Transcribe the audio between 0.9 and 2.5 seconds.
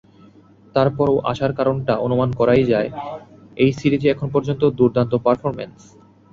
পরও আশার কারণটা অনুমান